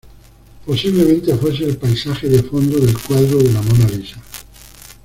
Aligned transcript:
Posiblemente 0.65 1.35
fuese 1.35 1.63
el 1.65 1.77
paisaje 1.77 2.27
de 2.27 2.41
fondo 2.41 2.79
del 2.79 2.97
cuadro 2.97 3.37
de 3.37 3.53
la 3.53 3.61
Mona 3.61 3.85
Lisa. 3.89 4.19